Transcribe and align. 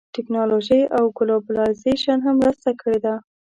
ټیکنالوژۍ 0.15 0.81
او 0.97 1.03
ګلوبلایزېشن 1.17 2.19
هم 2.25 2.35
مرسته 2.43 2.69
کړې 2.81 2.97
ده 3.05 3.13